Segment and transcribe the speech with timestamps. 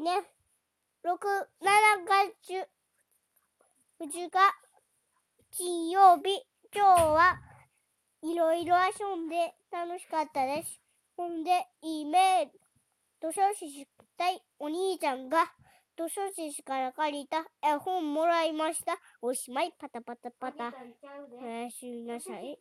[0.00, 0.22] ね
[1.02, 1.20] 六
[1.60, 2.06] 七、7
[2.40, 2.68] 月
[4.00, 4.30] 2日
[5.50, 6.42] 金曜日、
[6.74, 7.38] 今日は
[8.22, 10.80] いろいろ遊んで楽しかったです。
[11.16, 13.86] ほんで、いメール、図書室し
[14.16, 15.52] たいお兄ちゃんが
[15.98, 18.98] 図書室から借りた絵本もらいました。
[19.20, 20.72] おしまい、パタパタパタ。
[21.42, 22.58] おやすみ なさい。